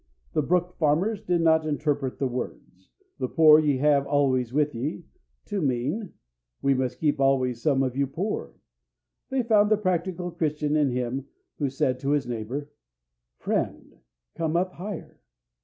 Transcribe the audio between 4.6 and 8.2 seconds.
ye" to mean, "We must keep always some of you